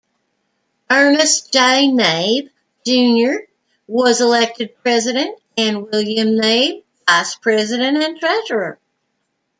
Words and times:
Ernest 0.89 1.53
J. 1.53 1.89
Knabe, 1.93 2.49
junior 2.83 3.41
was 3.85 4.19
elected 4.19 4.75
president 4.81 5.39
and 5.57 5.83
William 5.91 6.29
Knabe, 6.37 6.83
vice 7.07 7.35
president 7.35 7.97
and 8.03 8.19
treasurer. 8.19 8.79